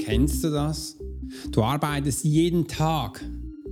[0.00, 0.96] Kennst du das?
[1.52, 3.22] Du arbeitest jeden Tag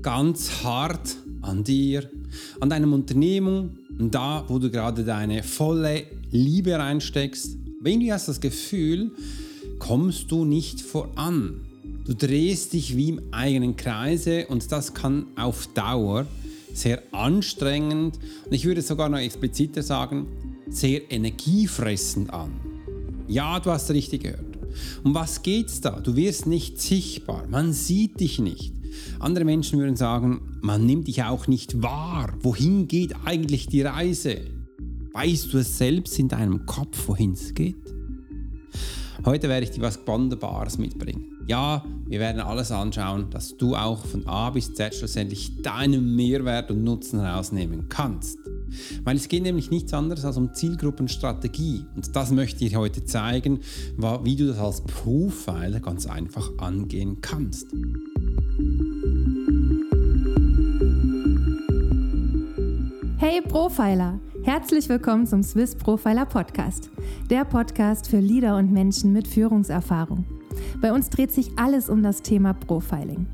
[0.03, 2.09] ganz hart an dir,
[2.61, 7.57] an deinem Unternehmung und da, wo du gerade deine volle Liebe reinsteckst.
[7.81, 9.13] Wenn du hast das Gefühl,
[9.79, 11.63] kommst du nicht voran.
[12.05, 16.27] Du drehst dich wie im eigenen Kreise und das kann auf Dauer
[16.75, 20.27] sehr anstrengend und ich würde sogar noch expliziter sagen,
[20.69, 22.53] sehr energiefressend an.
[23.27, 24.48] Ja, du hast richtig gehört.
[25.03, 26.01] Um was geht's da?
[26.01, 28.73] Du wirst nicht sichtbar, man sieht dich nicht.
[29.21, 32.33] Andere Menschen würden sagen, man nimmt dich auch nicht wahr.
[32.41, 34.41] Wohin geht eigentlich die Reise?
[35.13, 37.77] Weißt du es selbst in deinem Kopf, wohin es geht?
[39.25, 41.33] Heute werde ich dir was Wunderbares mitbringen.
[41.49, 46.71] Ja, wir werden alles anschauen, dass du auch von A bis Z schlussendlich deinen Mehrwert
[46.71, 48.39] und Nutzen herausnehmen kannst.
[49.05, 51.87] Weil es geht nämlich nichts anderes als um Zielgruppenstrategie.
[51.95, 53.61] Und das möchte ich heute zeigen,
[54.23, 57.67] wie du das als Profiler ganz einfach angehen kannst.
[63.19, 64.21] Hey Profiler!
[64.45, 66.91] Herzlich willkommen zum Swiss Profiler Podcast,
[67.29, 70.25] der Podcast für Leader und Menschen mit Führungserfahrung.
[70.81, 73.27] Bei uns dreht sich alles um das Thema Profiling.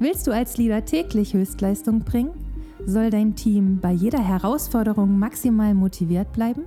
[0.00, 2.30] Willst du als Leader täglich Höchstleistung bringen?
[2.88, 6.62] Soll dein Team bei jeder Herausforderung maximal motiviert bleiben?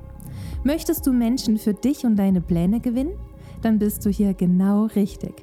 [0.64, 3.14] Möchtest du Menschen für dich und deine Pläne gewinnen?
[3.64, 5.34] Dann bist du hier genau richtig.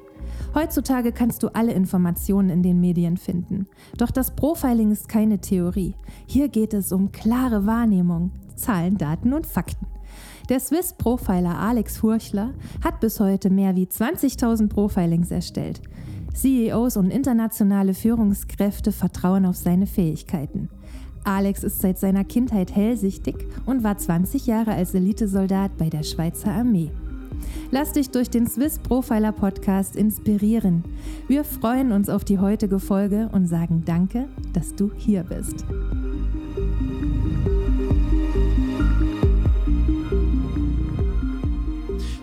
[0.55, 3.67] Heutzutage kannst du alle Informationen in den Medien finden.
[3.97, 5.95] Doch das Profiling ist keine Theorie.
[6.27, 9.85] Hier geht es um klare Wahrnehmung, Zahlen, Daten und Fakten.
[10.47, 15.81] Der Swiss Profiler Alex Furchler hat bis heute mehr wie 20.000 Profilings erstellt.
[16.41, 20.69] CEOs und internationale Führungskräfte vertrauen auf seine Fähigkeiten.
[21.25, 26.51] Alex ist seit seiner Kindheit hellsichtig und war 20 Jahre als Elitesoldat bei der Schweizer
[26.51, 26.91] Armee.
[27.71, 30.83] Lass dich durch den Swiss Profiler Podcast inspirieren.
[31.27, 35.65] Wir freuen uns auf die heutige Folge und sagen Danke, dass du hier bist.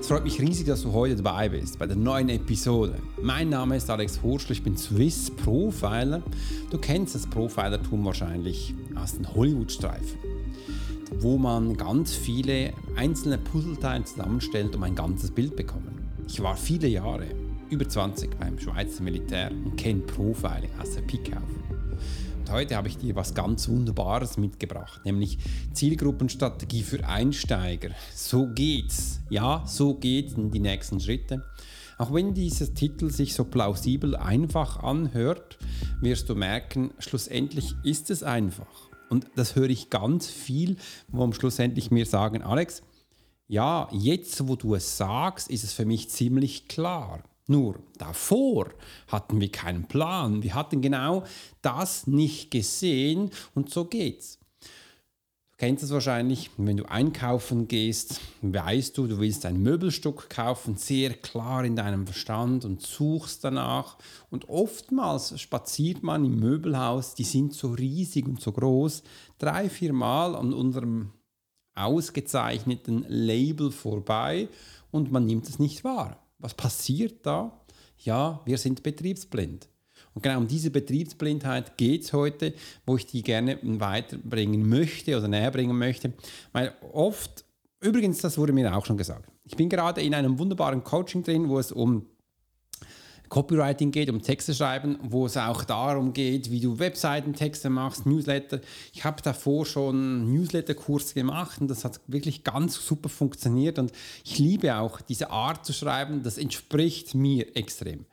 [0.06, 2.94] Es freut mich riesig, dass du heute dabei bist bei der neuen Episode.
[3.20, 6.22] Mein Name ist Alex Horschel, ich bin Swiss Profiler.
[6.70, 10.20] Du kennst das Profilertum wahrscheinlich aus den Hollywood-Streifen,
[11.18, 16.08] wo man ganz viele einzelne Puzzleteile zusammenstellt, um ein ganzes Bild zu bekommen.
[16.28, 17.26] Ich war viele Jahre,
[17.70, 21.75] über 20, beim Schweizer Militär und kenne Profiling aus der Pike auf.
[22.50, 25.38] Heute habe ich dir was ganz Wunderbares mitgebracht, nämlich
[25.72, 27.90] Zielgruppenstrategie für Einsteiger.
[28.14, 29.20] So geht's.
[29.30, 31.44] Ja, so geht's die nächsten Schritte.
[31.98, 35.58] Auch wenn dieser Titel sich so plausibel einfach anhört,
[36.00, 38.90] wirst du merken, schlussendlich ist es einfach.
[39.08, 40.76] Und das höre ich ganz viel,
[41.08, 42.82] wo schlussendlich mir sagen, Alex,
[43.48, 47.22] ja, jetzt wo du es sagst, ist es für mich ziemlich klar.
[47.46, 48.70] Nur davor
[49.06, 50.42] hatten wir keinen Plan.
[50.42, 51.24] Wir hatten genau
[51.62, 54.38] das nicht gesehen und so geht's.
[55.58, 60.76] Du kennst es wahrscheinlich, wenn du einkaufen gehst, weißt du, du willst ein Möbelstück kaufen,
[60.76, 63.96] sehr klar in deinem Verstand und suchst danach.
[64.28, 69.02] Und oftmals spaziert man im Möbelhaus, die sind so riesig und so groß,
[69.38, 71.12] drei, vier Mal an unserem
[71.74, 74.48] ausgezeichneten Label vorbei
[74.90, 76.25] und man nimmt es nicht wahr.
[76.38, 77.60] Was passiert da?
[77.98, 79.68] Ja, wir sind betriebsblind.
[80.14, 82.54] Und genau um diese Betriebsblindheit geht es heute,
[82.86, 86.12] wo ich die gerne weiterbringen möchte oder näher bringen möchte.
[86.52, 87.44] Weil oft,
[87.80, 91.48] übrigens, das wurde mir auch schon gesagt, ich bin gerade in einem wunderbaren Coaching drin,
[91.48, 92.06] wo es um
[93.28, 98.60] Copywriting geht, um Texte schreiben, wo es auch darum geht, wie du Webseitentexte machst, Newsletter.
[98.92, 103.92] Ich habe davor schon Newsletter-Kurs gemacht und das hat wirklich ganz super funktioniert und
[104.24, 108.06] ich liebe auch diese Art zu schreiben, das entspricht mir extrem.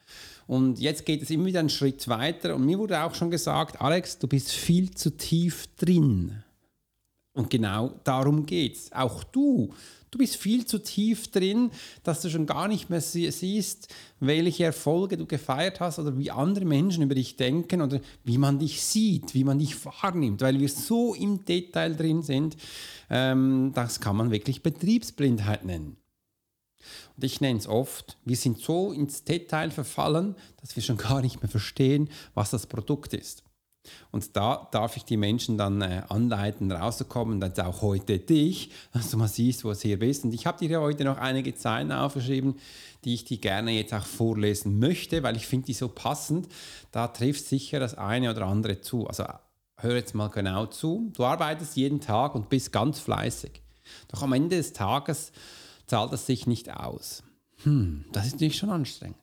[0.47, 3.81] Und jetzt geht es immer wieder einen Schritt weiter und mir wurde auch schon gesagt,
[3.81, 6.43] Alex, du bist viel zu tief drin.
[7.33, 8.91] Und genau darum geht es.
[8.91, 9.73] Auch du
[10.13, 11.71] Du bist viel zu tief drin,
[12.03, 16.65] dass du schon gar nicht mehr siehst, welche Erfolge du gefeiert hast oder wie andere
[16.65, 20.69] Menschen über dich denken oder wie man dich sieht, wie man dich wahrnimmt, weil wir
[20.69, 22.57] so im Detail drin sind.
[23.09, 25.97] Ähm, das kann man wirklich Betriebsblindheit nennen.
[27.15, 31.23] Und ich nenne es oft, wir sind so ins Detail verfallen, dass wir schon gar
[31.23, 33.43] nicht mehr verstehen, was das Produkt ist.
[34.11, 39.11] Und da darf ich die Menschen dann äh, anleiten, rauszukommen, dann auch heute dich, dass
[39.11, 40.23] du mal siehst, wo es hier bist.
[40.23, 42.55] Und ich habe dir heute noch einige Zeilen aufgeschrieben,
[43.03, 46.47] die ich dir gerne jetzt auch vorlesen möchte, weil ich finde die so passend.
[46.91, 49.07] Da trifft sicher das eine oder andere zu.
[49.07, 49.25] Also
[49.77, 51.11] hör jetzt mal genau zu.
[51.15, 53.61] Du arbeitest jeden Tag und bist ganz fleißig.
[54.07, 55.33] Doch am Ende des Tages
[55.87, 57.23] zahlt es sich nicht aus.
[57.63, 59.17] Hm, das ist nicht schon anstrengend.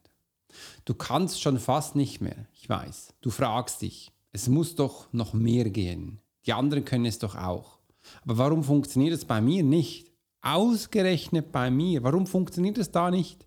[0.85, 3.15] Du kannst schon fast nicht mehr, ich weiß.
[3.21, 6.21] Du fragst dich, es muss doch noch mehr gehen.
[6.47, 7.79] Die anderen können es doch auch.
[8.23, 10.11] Aber warum funktioniert es bei mir nicht?
[10.43, 12.03] Ausgerechnet bei mir.
[12.03, 13.47] Warum funktioniert es da nicht?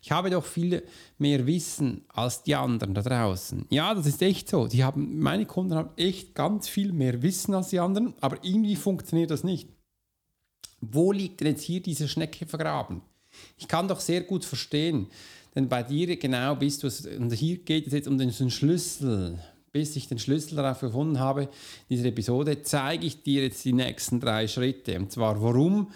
[0.00, 0.82] Ich habe doch viel
[1.18, 3.66] mehr Wissen als die anderen da draußen.
[3.70, 4.66] Ja, das ist echt so.
[4.66, 8.76] Die haben, meine Kunden haben echt ganz viel mehr Wissen als die anderen, aber irgendwie
[8.76, 9.68] funktioniert das nicht.
[10.80, 13.02] Wo liegt denn jetzt hier diese Schnecke vergraben?
[13.56, 15.08] Ich kann doch sehr gut verstehen,
[15.54, 19.38] denn bei dir genau bist du es, und hier geht es jetzt um den Schlüssel.
[19.72, 21.48] Bis ich den Schlüssel darauf gefunden habe, in
[21.90, 24.98] dieser Episode, zeige ich dir jetzt die nächsten drei Schritte.
[24.98, 25.88] Und zwar, warum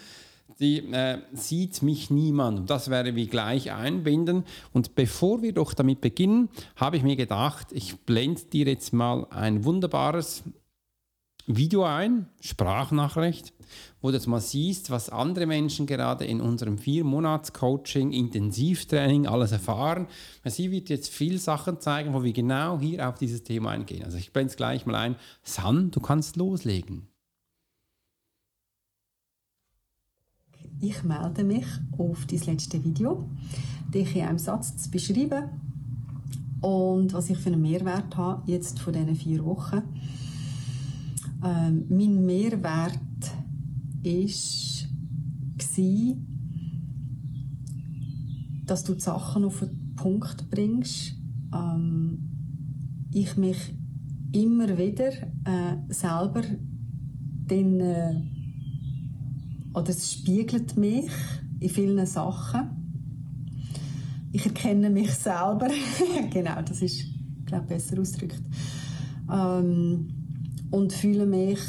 [0.59, 2.69] die, äh, sieht mich niemand.
[2.69, 4.45] Das werde wir gleich einbinden.
[4.71, 9.25] Und bevor wir doch damit beginnen, habe ich mir gedacht, ich blende dir jetzt mal
[9.29, 10.43] ein wunderbares
[11.45, 13.51] Video ein, Sprachnachricht,
[14.01, 20.07] wo du jetzt mal siehst, was andere Menschen gerade in unserem Vier-Monats-Coaching, Intensivtraining alles erfahren.
[20.45, 24.05] Sie wird jetzt viel Sachen zeigen, wo wir genau hier auf dieses Thema eingehen.
[24.05, 25.17] Also ich blende es gleich mal ein.
[25.43, 27.07] San, du kannst loslegen.
[30.79, 31.65] Ich melde mich
[31.97, 33.29] auf dein letzte Video,
[33.93, 35.49] dich in einem Satz zu beschreiben
[36.63, 39.81] und was ich für einen Mehrwert habe jetzt von diesen vier Wochen
[41.43, 42.99] ähm, mein Mehrwert
[44.03, 44.87] ist,
[45.57, 46.15] war,
[48.65, 51.15] dass du die Sachen auf den Punkt bringst.
[51.53, 52.29] Ähm,
[53.11, 53.57] ich mich
[54.31, 55.11] immer wieder
[55.45, 56.41] äh, selber
[57.49, 58.21] den, äh,
[59.73, 61.09] oder es spiegelt mich
[61.59, 62.69] in vielen Sachen.
[64.31, 65.69] Ich erkenne mich selber.
[66.31, 67.05] genau, das ist,
[67.45, 68.41] glaube besser ausgedrückt.
[69.31, 70.12] Ähm,
[70.73, 71.59] und fühle mich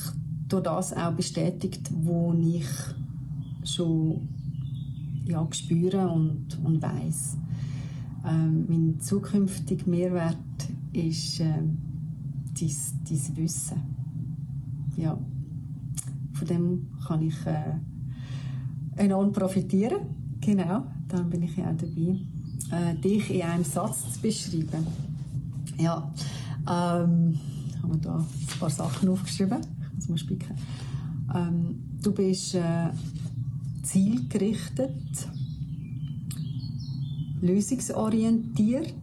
[0.48, 2.66] durch das auch bestätigt, wo ich
[3.62, 4.28] schon
[5.26, 7.36] ja, spüre und, und weiß.
[8.26, 10.38] Ähm, mein zukünftiger Mehrwert
[10.94, 11.52] ist äh,
[12.58, 13.82] dein, Wissen.
[14.96, 15.18] Ja,
[16.32, 17.74] von dem kann ich äh,
[18.96, 20.00] enorm profitieren.
[20.40, 22.20] Genau, dann bin ich ja auch dabei,
[22.70, 24.86] äh, dich in einem Satz zu beschreiben.
[25.78, 26.10] Ja,
[26.66, 27.38] ähm,
[27.84, 29.58] habe da ein paar Sachen aufgeschrieben.
[29.98, 30.54] Ich muss spicken.
[31.34, 32.90] Ähm, du bist äh,
[33.82, 35.28] zielgerichtet,
[37.40, 38.94] lösungsorientiert.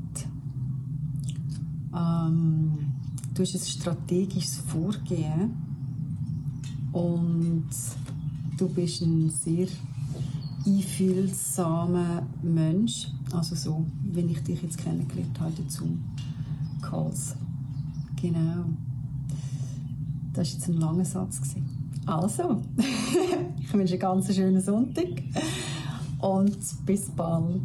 [1.95, 2.77] Ähm,
[3.33, 5.53] du hast ein strategisches Vorgehen
[6.91, 7.69] und
[8.57, 9.67] du bist ein sehr
[10.65, 15.97] einfühlsamer Mensch, also so, wenn ich dich jetzt kennengelernt habe dazu.
[16.81, 17.35] Calls.
[18.21, 18.65] Genau.
[20.33, 21.41] Das war jetzt ein langer Satz.
[22.05, 22.61] Also,
[23.59, 25.23] ich wünsche einen ganz schönen Sonntag
[26.19, 27.61] und bis bald.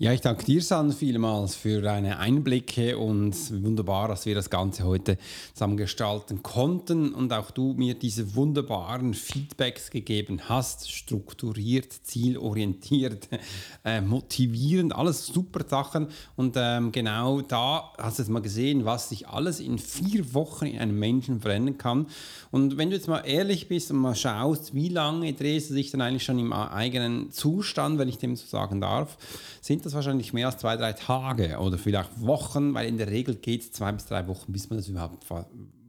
[0.00, 3.34] Ja, ich danke dir, San, vielmals für deine Einblicke und
[3.64, 5.18] wunderbar, dass wir das Ganze heute
[5.54, 13.26] zusammen gestalten konnten und auch du mir diese wunderbaren Feedbacks gegeben hast, strukturiert, zielorientiert,
[13.84, 16.06] äh, motivierend, alles super Sachen.
[16.36, 20.66] Und ähm, genau da hast du jetzt mal gesehen, was sich alles in vier Wochen
[20.66, 22.06] in einem Menschen verändern kann.
[22.52, 25.90] Und wenn du jetzt mal ehrlich bist und mal schaust, wie lange drehst du dich
[25.90, 29.18] dann eigentlich schon im eigenen Zustand, wenn ich dem so sagen darf,
[29.60, 33.34] sind das wahrscheinlich mehr als zwei, drei Tage oder vielleicht Wochen, weil in der Regel
[33.34, 35.24] geht es zwei bis drei Wochen, bis man das überhaupt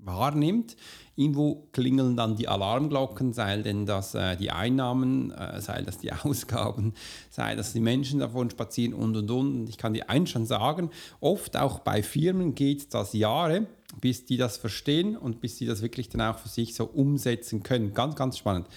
[0.04, 0.76] wahrnimmt.
[1.16, 6.14] Irgendwo klingeln dann die Alarmglocken, sei denn das äh, die Einnahmen, äh, sei das die
[6.24, 6.94] Ausgaben,
[7.30, 9.60] sei das die Menschen davon spazieren und und und.
[9.60, 10.90] Und ich kann dir eins schon sagen,
[11.20, 13.68] oft auch bei Firmen geht das Jahre
[14.02, 17.64] bis die das verstehen und bis sie das wirklich dann auch für sich so umsetzen
[17.64, 17.94] können.
[17.94, 18.68] Ganz, ganz spannend.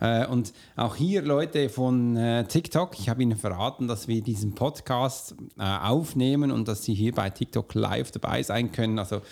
[0.00, 4.54] Äh, und auch hier Leute von äh, TikTok, ich habe Ihnen verraten, dass wir diesen
[4.54, 8.98] Podcast äh, aufnehmen und dass Sie hier bei TikTok live dabei sein können.
[8.98, 9.22] Also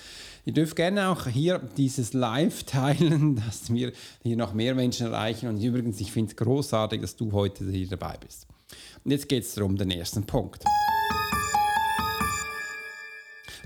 [0.45, 5.49] Ihr dürft gerne auch hier dieses Live teilen, dass wir hier noch mehr Menschen erreichen.
[5.49, 8.47] Und übrigens, ich finde es großartig, dass du heute hier dabei bist.
[9.05, 10.65] Und jetzt geht es darum, den ersten Punkt.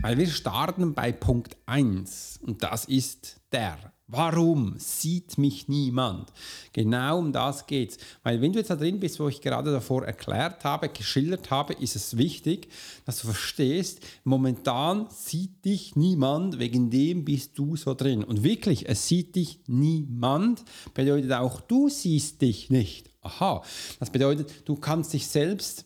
[0.00, 3.92] Weil wir starten bei Punkt 1 und das ist der.
[4.08, 6.32] Warum sieht mich niemand?
[6.72, 7.98] Genau um das geht's.
[8.22, 11.72] Weil wenn du jetzt da drin bist, wo ich gerade davor erklärt habe, geschildert habe,
[11.72, 12.68] ist es wichtig,
[13.04, 18.22] dass du verstehst, momentan sieht dich niemand, wegen dem bist du so drin.
[18.22, 23.10] Und wirklich, es sieht dich niemand, bedeutet auch, du siehst dich nicht.
[23.22, 23.62] Aha,
[23.98, 25.84] das bedeutet, du kannst dich selbst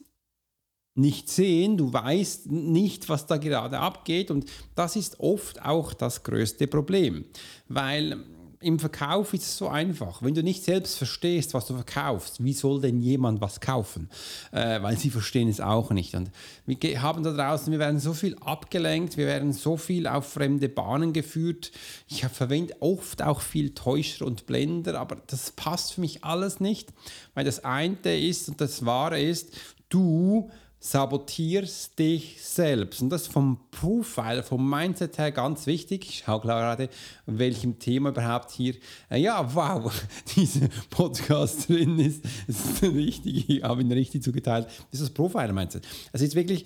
[1.01, 6.23] nicht sehen, du weißt nicht, was da gerade abgeht und das ist oft auch das
[6.23, 7.25] größte Problem,
[7.69, 8.25] weil
[8.63, 10.23] im Verkauf ist es so einfach.
[10.23, 14.11] Wenn du nicht selbst verstehst, was du verkaufst, wie soll denn jemand was kaufen?
[14.53, 16.15] Äh, weil sie verstehen es auch nicht.
[16.15, 16.31] Und
[16.67, 20.69] wir haben da draußen, wir werden so viel abgelenkt, wir werden so viel auf fremde
[20.69, 21.73] Bahnen geführt.
[22.07, 26.93] Ich verwende oft auch viel Täuscher und Blender, aber das passt für mich alles nicht,
[27.33, 29.57] weil das eine ist und das Wahre ist,
[29.89, 30.51] du
[30.83, 33.03] sabotierst dich selbst.
[33.03, 36.09] Und das vom Profile, vom Mindset her ganz wichtig.
[36.09, 36.89] Ich schaue gerade,
[37.27, 38.75] welchem Thema überhaupt hier,
[39.11, 39.93] äh, ja, wow,
[40.37, 42.25] dieser Podcast drin ist.
[42.47, 44.67] Das ist richtig, ich habe ihn richtig zugeteilt.
[44.91, 45.87] Das ist das Profile-Mindset.
[46.13, 46.65] Es ist wirklich,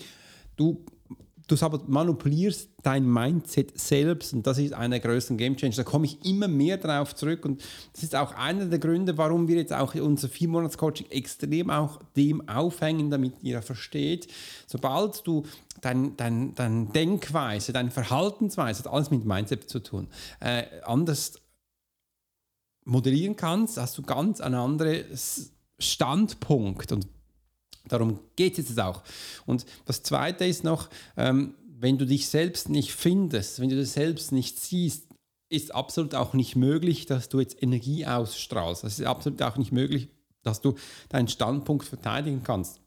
[0.57, 0.85] du
[1.47, 5.77] du manipulierst dein Mindset selbst und das ist einer der größten Game Changer.
[5.77, 9.49] Da komme ich immer mehr darauf zurück und das ist auch einer der Gründe, warum
[9.49, 14.29] wir jetzt auch unser Vier-Monats-Coaching extrem auch dem aufhängen, damit ihr versteht,
[14.67, 15.45] sobald du
[15.81, 20.09] dein, dein, dein Denkweise, deine Verhaltensweise, hat alles mit Mindset zu tun,
[20.41, 21.35] äh, anders
[22.85, 25.05] modellieren kannst, hast du ganz einen anderen
[25.79, 27.09] Standpunkt und
[27.89, 29.03] Darum geht es jetzt auch.
[29.47, 33.91] Und das Zweite ist noch, ähm, wenn du dich selbst nicht findest, wenn du dich
[33.91, 35.07] selbst nicht siehst,
[35.51, 38.85] ist absolut auch nicht möglich, dass du jetzt Energie ausstrahlst.
[38.85, 40.09] Es ist absolut auch nicht möglich,
[40.43, 40.75] dass du
[41.11, 42.81] deinen Standpunkt verteidigen kannst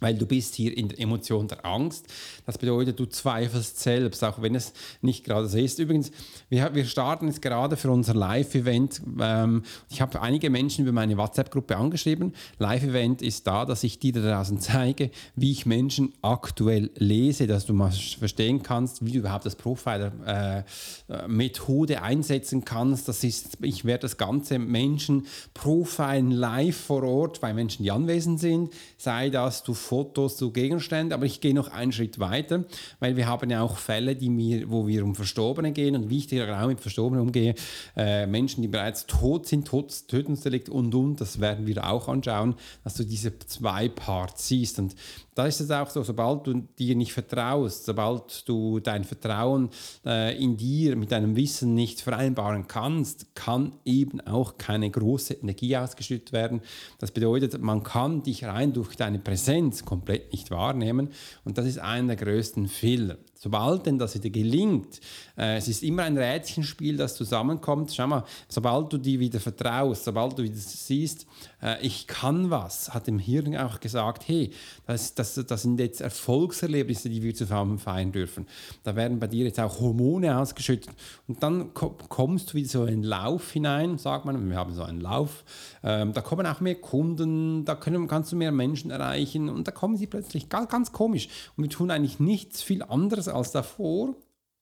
[0.00, 2.06] weil du bist hier in der Emotion der Angst.
[2.44, 5.78] Das bedeutet, du zweifelst selbst, auch wenn es nicht gerade so ist.
[5.78, 6.10] Übrigens,
[6.48, 9.02] wir, wir starten jetzt gerade für unser Live-Event.
[9.20, 12.34] Ähm, ich habe einige Menschen über meine WhatsApp-Gruppe angeschrieben.
[12.58, 17.66] Live-Event ist da, dass ich dir da draußen zeige, wie ich Menschen aktuell lese, dass
[17.66, 23.08] du mal verstehen kannst, wie du überhaupt das Profiler-Methode äh, einsetzen kannst.
[23.08, 28.40] Das ist, ich werde das ganze Menschen profilen live vor Ort, weil Menschen, die anwesend
[28.40, 32.64] sind, sei das du Fotos zu Gegenständen, aber ich gehe noch einen Schritt weiter,
[32.98, 36.18] weil wir haben ja auch Fälle, die mir, wo wir um Verstorbene gehen und wie
[36.18, 37.54] ich mit Verstorbenen umgehe,
[37.96, 42.56] äh, Menschen, die bereits tot sind, tot, Tötungsdelikt und und, das werden wir auch anschauen,
[42.82, 44.94] dass du diese zwei Parts siehst und
[45.36, 49.68] da ist es auch so, sobald du dir nicht vertraust, sobald du dein Vertrauen
[50.06, 55.76] äh, in dir mit deinem Wissen nicht vereinbaren kannst, kann eben auch keine große Energie
[55.76, 56.62] ausgeschüttet werden.
[56.98, 61.10] Das bedeutet, man kann dich rein durch deine Präsenz komplett nicht wahrnehmen.
[61.44, 65.00] Und das ist einer der größten Fehler sobald denn das wieder gelingt,
[65.38, 67.94] äh, es ist immer ein Rädchenspiel, das zusammenkommt.
[67.94, 71.28] Schau mal, sobald du dir wieder vertraust, sobald du wieder siehst,
[71.62, 74.50] äh, ich kann was, hat dem Hirn auch gesagt, hey,
[74.84, 78.48] das, das, das sind jetzt Erfolgserlebnisse, die wir zusammen feiern dürfen.
[78.82, 80.90] Da werden bei dir jetzt auch Hormone ausgeschüttet
[81.28, 84.82] und dann kommst du wieder so in einen Lauf hinein, sagt man, wir haben so
[84.82, 85.44] einen Lauf,
[85.84, 89.70] ähm, da kommen auch mehr Kunden, da können, kannst du mehr Menschen erreichen und da
[89.70, 94.14] kommen sie plötzlich ganz, ganz komisch und wir tun eigentlich nichts viel anderes als davor,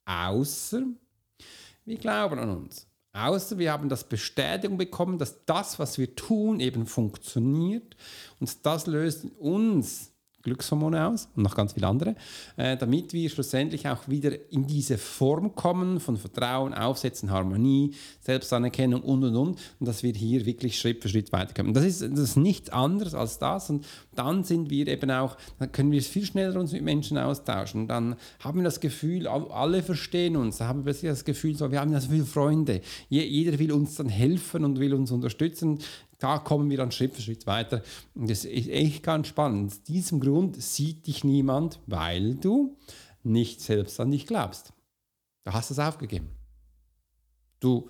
[0.05, 0.83] außer
[1.85, 2.87] wir glauben an uns.
[3.13, 7.97] Außer wir haben das Bestätigung bekommen, dass das, was wir tun, eben funktioniert.
[8.41, 10.14] Und das löst uns
[10.45, 12.15] Glückshormone aus und noch ganz viele andere,
[12.57, 19.01] äh, damit wir schlussendlich auch wieder in diese Form kommen von Vertrauen, Aufsetzen, Harmonie, Selbstanerkennung
[19.01, 21.75] und und und und dass wir hier wirklich Schritt für Schritt weiterkommen.
[21.75, 25.73] Das ist, das ist nichts anderes als das und dann sind wir eben auch, dann
[25.73, 27.89] können wir viel schneller uns mit Menschen austauschen.
[27.89, 31.81] Dann haben wir das Gefühl, alle verstehen uns, da haben wir das Gefühl, so, wir
[31.81, 35.79] haben ja so viele Freunde, jeder will uns dann helfen und will uns unterstützen
[36.19, 37.83] da kommen wir dann Schritt für Schritt weiter.
[38.15, 39.73] Und das ist echt ganz spannend.
[39.73, 42.77] Aus diesem Grund sieht dich niemand, weil du
[43.23, 44.73] nicht selbst an dich glaubst.
[45.45, 46.31] Du hast es aufgegeben.
[47.61, 47.89] Du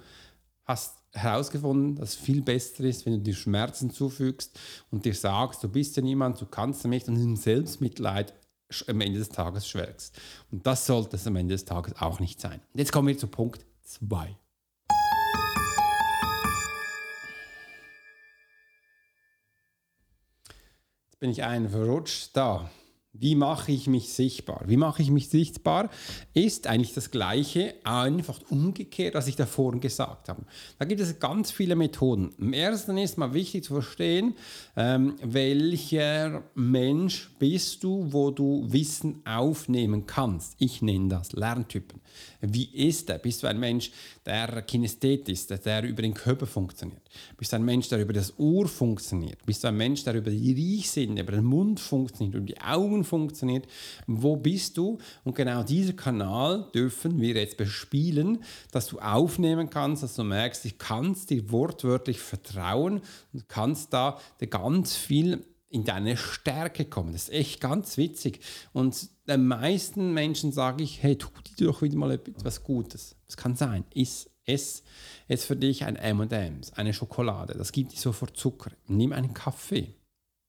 [0.64, 4.58] hast herausgefunden, dass es viel besser ist, wenn du dir Schmerzen zufügst
[4.90, 8.34] und dir sagst, du bist ja niemand, du kannst nicht und in Selbstmitleid
[8.88, 10.18] am Ende des Tages schwelgst.
[10.50, 12.60] Und das sollte es am Ende des Tages auch nicht sein.
[12.72, 14.36] Und jetzt kommen wir zu Punkt 2.
[21.24, 22.68] bin ich einen verrutscht da.
[23.16, 24.64] Wie mache ich mich sichtbar?
[24.66, 25.88] Wie mache ich mich sichtbar?
[26.34, 30.42] Ist eigentlich das Gleiche, einfach umgekehrt, was ich davor gesagt habe.
[30.80, 32.34] Da gibt es ganz viele Methoden.
[32.38, 34.34] Im ersten ist mal wichtig zu verstehen,
[34.76, 40.56] ähm, welcher Mensch bist du, wo du Wissen aufnehmen kannst.
[40.58, 42.00] Ich nenne das Lerntypen.
[42.40, 43.18] Wie ist er?
[43.18, 43.92] Bist du ein Mensch,
[44.26, 47.02] der Kinesthet ist, der über den Körper funktioniert?
[47.36, 49.44] Bist du ein Mensch, der über das Ohr funktioniert?
[49.46, 53.03] Bist du ein Mensch, der über die Riechsinn, über den Mund funktioniert, über die Augen
[53.04, 53.66] funktioniert?
[54.06, 54.98] Wo bist du?
[55.24, 58.42] Und genau dieser Kanal dürfen wir jetzt bespielen,
[58.72, 63.00] dass du aufnehmen kannst, dass du merkst, ich kann dir wortwörtlich vertrauen
[63.32, 64.18] und kannst da
[64.50, 67.12] ganz viel in deine Stärke kommen.
[67.12, 68.40] Das ist echt ganz witzig.
[68.72, 73.16] Und den meisten Menschen sage ich, hey, tu dir doch wieder mal etwas Gutes.
[73.26, 74.82] Das kann sein, ist Ess
[75.26, 77.54] jetzt für dich ein M&M's, eine Schokolade.
[77.54, 78.70] Das gibt dir sofort Zucker.
[78.86, 79.94] Nimm einen Kaffee.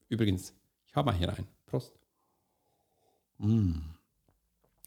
[0.08, 0.52] Übrigens,
[0.86, 1.48] ich habe mal hier einen.
[1.66, 1.95] Prost.
[3.38, 3.74] Mm.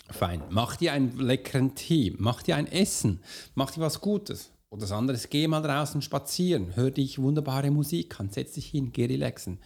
[0.10, 0.42] Fein.
[0.50, 2.16] Mach dir einen leckeren Tee.
[2.18, 3.20] Mach dir ein Essen.
[3.54, 4.52] Mach dir was Gutes.
[4.72, 6.76] Oder das andere ist, geh mal draußen spazieren.
[6.76, 8.30] Hör dich wunderbare Musik an.
[8.30, 8.92] Setz dich hin.
[8.92, 9.60] Geh relaxen.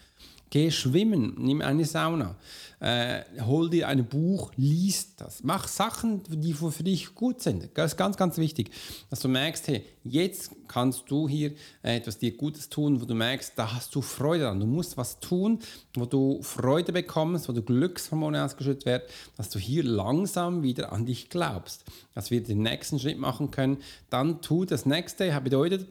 [0.53, 2.35] Geh schwimmen, nimm eine Sauna,
[2.79, 5.43] äh, hol dir ein Buch, liest das.
[5.43, 7.71] Mach Sachen, die für dich gut sind.
[7.73, 8.69] Das ist ganz, ganz wichtig,
[9.09, 13.15] dass du merkst, hey, jetzt kannst du hier äh, etwas dir Gutes tun, wo du
[13.15, 14.59] merkst, da hast du Freude dran.
[14.59, 15.57] Du musst was tun,
[15.95, 19.03] wo du Freude bekommst, wo du Glückshormone ausgeschüttet werden,
[19.35, 21.83] dass du hier langsam wieder an dich glaubst,
[22.13, 23.77] dass wir den nächsten Schritt machen können.
[24.11, 25.87] Dann tu das nächste, bedeutet,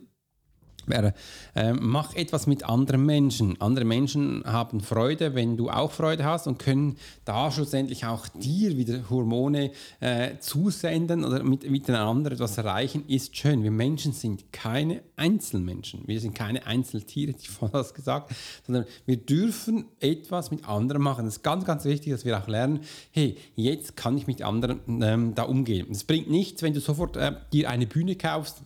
[0.87, 1.15] wäre,
[1.55, 3.61] äh, mach etwas mit anderen Menschen.
[3.61, 8.77] Andere Menschen haben Freude, wenn du auch Freude hast und können da schlussendlich auch dir
[8.77, 9.71] wieder Hormone
[10.01, 13.63] äh, zusenden oder mit, miteinander etwas erreichen, ist schön.
[13.63, 16.03] Wir Menschen sind keine Einzelmenschen.
[16.07, 18.33] Wir sind keine Einzeltiere, die vorhin das gesagt,
[18.67, 21.25] sondern wir dürfen etwas mit anderen machen.
[21.25, 24.81] Das ist ganz, ganz wichtig, dass wir auch lernen, hey, jetzt kann ich mit anderen
[25.03, 25.89] ähm, da umgehen.
[25.91, 28.63] Es bringt nichts, wenn du sofort äh, dir eine Bühne kaufst,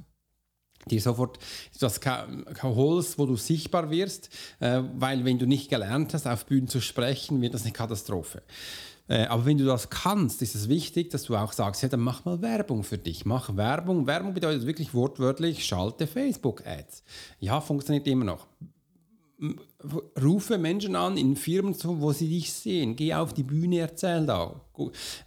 [0.90, 1.38] dir sofort
[1.75, 2.00] etwas
[2.62, 6.81] holst, wo du sichtbar wirst, äh, weil wenn du nicht gelernt hast, auf Bühnen zu
[6.81, 8.43] sprechen, wird das eine Katastrophe.
[9.09, 12.00] Äh, aber wenn du das kannst, ist es wichtig, dass du auch sagst, ja, dann
[12.00, 13.25] mach mal Werbung für dich.
[13.25, 14.07] Mach Werbung.
[14.07, 17.02] Werbung bedeutet wirklich wortwörtlich, schalte Facebook-Ads.
[17.40, 18.47] Ja, funktioniert immer noch
[20.23, 22.97] rufe Menschen an in Firmen, wo sie dich sehen.
[22.97, 24.61] Geh auf die Bühne, erzähl da.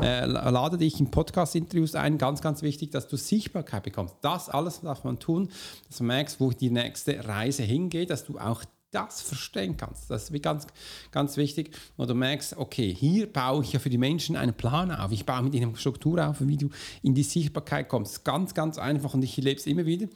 [0.01, 2.17] Äh, lade dich in Podcast-Interviews ein.
[2.17, 4.15] Ganz, ganz wichtig, dass du Sichtbarkeit bekommst.
[4.21, 5.49] Das alles darf man tun,
[5.87, 10.09] dass du merkst, wo die nächste Reise hingeht, dass du auch das verstehen kannst.
[10.09, 10.65] Das ist ganz,
[11.11, 11.75] ganz wichtig.
[11.95, 15.11] Und du merkst, okay, hier baue ich ja für die Menschen einen Plan auf.
[15.11, 16.69] Ich baue mit ihnen eine Struktur auf, wie du
[17.03, 18.25] in die Sichtbarkeit kommst.
[18.25, 20.07] Ganz, ganz einfach und ich lebe es immer wieder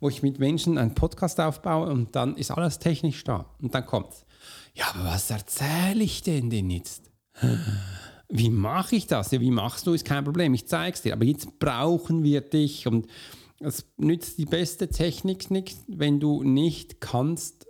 [0.00, 3.46] wo ich mit Menschen einen Podcast aufbaue und dann ist alles technisch da.
[3.60, 4.24] Und dann kommt's.
[4.74, 7.10] Ja, aber was erzähle ich denn denn jetzt?
[8.28, 9.30] Wie mache ich das?
[9.30, 11.14] Ja, wie machst du, ist kein Problem, ich zeige es dir.
[11.14, 13.06] Aber jetzt brauchen wir dich und
[13.60, 17.67] es nützt die beste Technik nicht, wenn du nicht kannst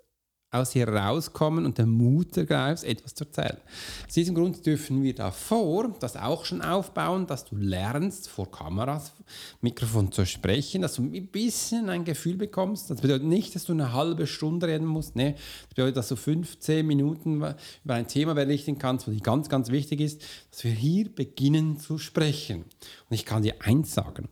[0.50, 3.58] aus ihr rauskommen und den Mut ergreifst, etwas zu erzählen.
[4.06, 9.12] Aus diesem Grund dürfen wir davor das auch schon aufbauen, dass du lernst, vor Kameras,
[9.60, 12.90] Mikrofon zu sprechen, dass du ein bisschen ein Gefühl bekommst.
[12.90, 15.16] Das bedeutet nicht, dass du eine halbe Stunde reden musst.
[15.16, 17.36] Nee, das bedeutet, dass du 15 Minuten
[17.84, 21.98] über ein Thema berichten kannst, was ganz, ganz wichtig ist, dass wir hier beginnen zu
[21.98, 22.62] sprechen.
[22.62, 24.28] Und ich kann dir eins sagen,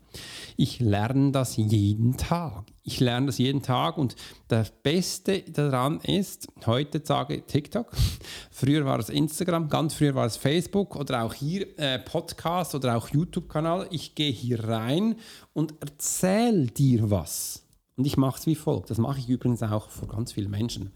[0.56, 2.64] ich lerne das jeden Tag.
[2.88, 4.14] Ich lerne das jeden Tag und
[4.46, 7.90] das Beste daran ist, heute sage TikTok,
[8.52, 12.96] früher war es Instagram, ganz früher war es Facebook oder auch hier äh, Podcast oder
[12.96, 13.88] auch YouTube-Kanal.
[13.90, 15.16] Ich gehe hier rein
[15.52, 17.66] und erzähle dir was.
[17.96, 18.88] Und ich mache es wie folgt.
[18.90, 20.92] Das mache ich übrigens auch vor ganz vielen Menschen.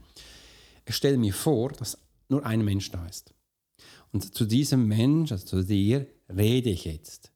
[0.87, 1.99] Ich stelle mir vor, dass
[2.29, 3.35] nur ein Mensch da ist.
[4.13, 7.33] Und zu diesem Mensch, also zu dir, rede ich jetzt.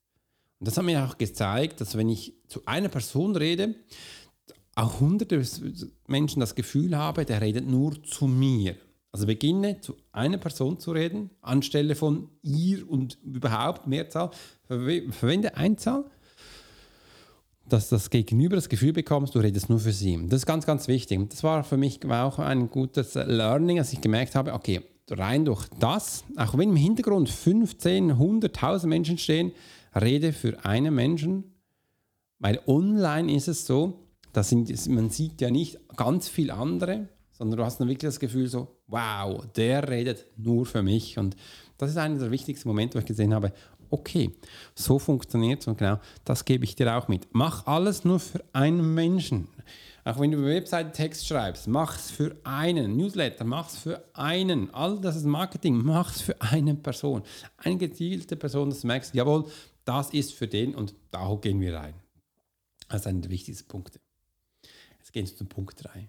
[0.60, 3.74] Und das hat mir auch gezeigt, dass wenn ich zu einer Person rede,
[4.76, 5.42] auch hunderte
[6.06, 8.76] Menschen das Gefühl haben, der redet nur zu mir.
[9.12, 14.30] Also beginne zu einer Person zu reden, anstelle von ihr und überhaupt Mehrzahl,
[14.66, 16.04] verwende Einzahl,
[17.68, 20.18] dass das Gegenüber das Gefühl bekommst, du redest nur für sie.
[20.26, 21.30] Das ist ganz, ganz wichtig.
[21.30, 25.68] Das war für mich auch ein gutes Learning, als ich gemerkt habe, okay, rein durch
[25.78, 29.52] das, auch wenn im Hintergrund 15, 100.000 Menschen stehen,
[29.94, 31.54] rede für einen Menschen,
[32.38, 34.03] weil online ist es so,
[34.34, 34.52] dass
[34.88, 38.76] man sieht ja nicht ganz viel andere, sondern du hast dann wirklich das Gefühl so,
[38.86, 41.36] wow, der redet nur für mich und
[41.78, 43.52] das ist einer der wichtigsten Momente, wo ich gesehen habe,
[43.90, 44.34] okay,
[44.74, 47.28] so funktioniert es und genau das gebe ich dir auch mit.
[47.32, 49.48] Mach alles nur für einen Menschen.
[50.04, 52.96] Auch wenn du über Text schreibst, mach es für einen.
[52.96, 54.72] Newsletter, mach es für einen.
[54.74, 57.22] All das ist Marketing, mach es für eine Person.
[57.56, 59.46] Eine gezielte Person, dass du merkst, jawohl,
[59.84, 61.94] das ist für den und da gehen wir rein.
[62.88, 64.03] Das ist einer der wichtigsten Punkte.
[65.14, 66.08] Gehen wir zum Punkt 3.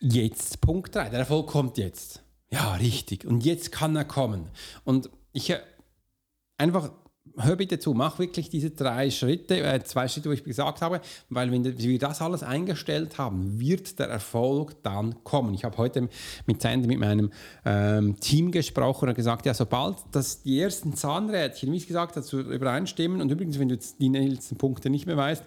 [0.00, 1.10] Jetzt, Punkt 3.
[1.10, 2.22] Der Erfolg kommt jetzt.
[2.48, 3.26] Ja, richtig.
[3.26, 4.48] Und jetzt kann er kommen.
[4.84, 5.60] Und ich äh,
[6.56, 6.90] einfach
[7.36, 11.00] hör bitte zu, mach wirklich diese drei Schritte, äh, zwei Schritte, wo ich gesagt habe,
[11.28, 15.54] weil wenn wir das alles eingestellt haben, wird der Erfolg dann kommen.
[15.54, 16.08] Ich habe heute
[16.46, 17.30] mit Sandy, mit meinem
[17.64, 22.40] ähm, Team gesprochen und gesagt, ja, sobald das die ersten Zahnrädchen, wie ich gesagt habe,
[22.40, 25.44] übereinstimmen und übrigens, wenn du die letzten Punkte nicht mehr weißt,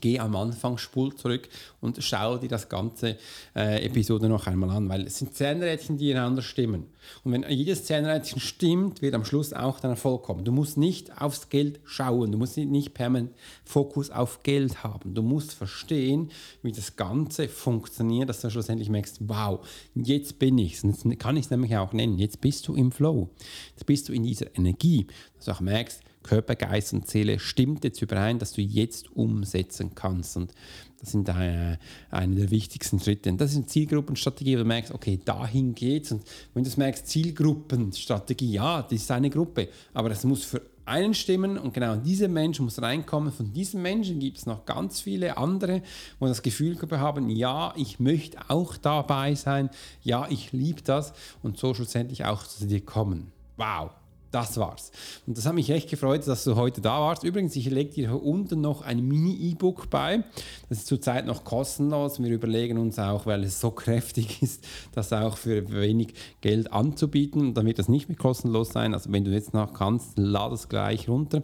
[0.00, 1.48] geh am Anfang, spul zurück
[1.80, 3.16] und schau dir das ganze
[3.54, 6.86] äh, Episode noch einmal an, weil es sind Zähnrädchen, die ineinander stimmen.
[7.24, 10.44] Und wenn jedes Zähnrädchen stimmt, wird am Schluss auch dein Erfolg kommen.
[10.44, 13.32] Du musst nicht aufs Geld schauen, du musst nicht permanent
[13.64, 15.14] Fokus auf Geld haben.
[15.14, 16.30] Du musst verstehen,
[16.62, 20.82] wie das Ganze funktioniert, dass du schlussendlich merkst, wow, jetzt bin ich es.
[20.82, 22.18] Jetzt kann ich es nämlich auch nennen.
[22.18, 23.30] Jetzt bist du im Flow.
[23.70, 25.06] Jetzt bist du in dieser Energie,
[25.36, 29.94] dass du auch merkst, Körper, Geist und Seele stimmt jetzt überein, dass du jetzt umsetzen
[29.94, 30.36] kannst.
[30.36, 30.52] Und
[31.00, 31.78] das sind eine,
[32.10, 33.30] eine der wichtigsten Schritte.
[33.30, 36.12] Und das ist eine Zielgruppenstrategie, wo du merkst, okay, dahin geht's.
[36.12, 41.14] Und wenn du merkst, Zielgruppenstrategie, ja, das ist eine Gruppe, aber das muss für einen
[41.14, 43.32] stimmen und genau dieser Mensch muss reinkommen.
[43.32, 45.82] Von diesen Menschen gibt es noch ganz viele andere,
[46.18, 49.70] wo das Gefühl haben, ja, ich möchte auch dabei sein,
[50.02, 51.12] ja, ich liebe das
[51.42, 53.32] und so schlussendlich auch zu dir kommen.
[53.56, 53.90] Wow,
[54.30, 54.90] das war's.
[55.26, 57.24] Und das hat mich echt gefreut, dass du heute da warst.
[57.24, 60.24] Übrigens, ich lege dir hier unten noch ein Mini-E-Book bei.
[60.68, 62.22] Das ist zurzeit noch kostenlos.
[62.22, 67.54] Wir überlegen uns auch, weil es so kräftig ist, das auch für wenig Geld anzubieten.
[67.54, 68.94] Dann wird das nicht mehr kostenlos sein.
[68.94, 71.42] Also wenn du jetzt noch kannst, lade es gleich runter.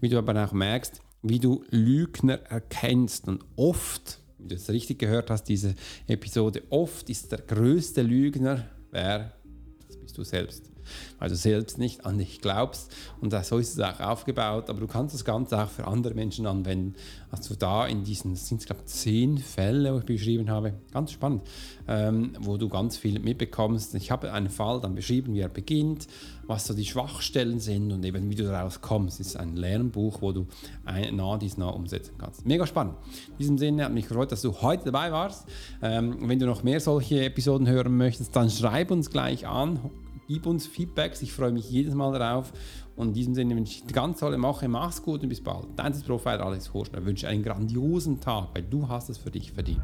[0.00, 3.28] Wie du aber auch merkst, wie du Lügner erkennst.
[3.28, 5.74] Und oft, wie du es richtig gehört hast, diese
[6.06, 9.32] Episode, oft ist der größte Lügner, wer?
[9.86, 10.75] Das bist du selbst
[11.18, 12.94] weil du selbst nicht an dich glaubst.
[13.20, 14.70] Und so ist es auch aufgebaut.
[14.70, 16.94] Aber du kannst das Ganze auch für andere Menschen anwenden.
[17.30, 21.12] Also da in diesen, sind es glaube ich zehn Fälle, die ich beschrieben habe, ganz
[21.12, 21.42] spannend,
[21.88, 23.94] ähm, wo du ganz viel mitbekommst.
[23.94, 26.06] Ich habe einen Fall dann beschrieben, wie er beginnt,
[26.46, 29.20] was so die Schwachstellen sind und eben wie du daraus kommst.
[29.20, 30.46] Es ist ein Lernbuch, wo du
[30.84, 32.46] ein, nah dies nah umsetzen kannst.
[32.46, 32.94] Mega spannend.
[33.32, 35.46] In diesem Sinne hat mich gefreut, dass du heute dabei warst.
[35.82, 39.78] Ähm, wenn du noch mehr solche Episoden hören möchtest, dann schreib uns gleich an
[40.28, 42.52] Gib uns Feedbacks, ich freue mich jedes Mal darauf.
[42.96, 45.66] Und in diesem Sinne wünsche ich eine ganz tolle Woche, mach's gut und bis bald.
[45.76, 49.82] Dein Profiler Alex Horschner wünsche einen grandiosen Tag, weil du hast es für dich verdient.